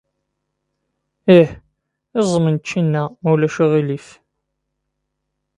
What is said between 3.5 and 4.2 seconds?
aɣilif.